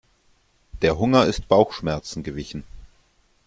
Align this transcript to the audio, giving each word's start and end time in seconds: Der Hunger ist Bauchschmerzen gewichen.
Der 0.81 0.97
Hunger 0.97 1.27
ist 1.27 1.47
Bauchschmerzen 1.47 2.23
gewichen. 2.23 2.63